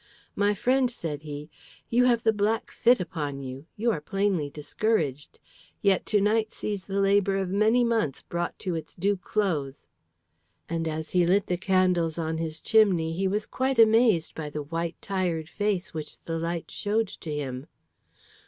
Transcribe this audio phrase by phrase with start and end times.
[0.35, 1.51] "My friend," said he,
[1.91, 5.39] "you have the black fit upon you; you are plainly discouraged.
[5.83, 9.87] Yet to night sees the labour of many months brought to its due close;"
[10.67, 14.63] and as he lit the candles on his chimney, he was quite amazed by the
[14.63, 17.67] white, tired face which the light showed to him.